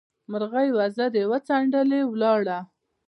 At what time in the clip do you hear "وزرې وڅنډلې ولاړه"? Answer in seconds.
0.77-2.59